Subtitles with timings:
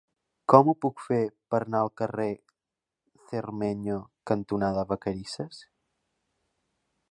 [0.51, 1.19] Com ho puc fer
[1.53, 2.27] per anar al carrer
[3.33, 3.99] Cermeño
[4.31, 5.63] cantonada Vacarisses?